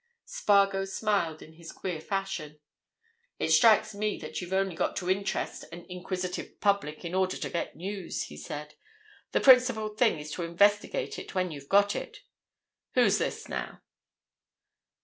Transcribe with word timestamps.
Spargo 0.25 0.83
smiled 0.83 1.43
in 1.43 1.53
his 1.53 1.71
queer 1.71 2.01
fashion. 2.01 2.59
"It 3.37 3.51
strikes 3.51 3.93
me 3.93 4.17
that 4.17 4.41
you've 4.41 4.51
only 4.51 4.73
got 4.75 4.95
to 4.95 5.11
interest 5.11 5.63
an 5.71 5.85
inquisitive 5.87 6.59
public 6.59 7.05
in 7.05 7.13
order 7.13 7.37
to 7.37 7.49
get 7.51 7.75
news," 7.75 8.23
he 8.23 8.35
said. 8.35 8.73
"The 9.31 9.41
principal 9.41 9.89
thing 9.89 10.17
is 10.17 10.31
to 10.31 10.41
investigate 10.43 11.19
it 11.19 11.35
when 11.35 11.51
you've 11.51 11.69
got 11.69 11.95
it. 11.95 12.23
Who's 12.95 13.19
this, 13.19 13.47
now?" 13.47 13.83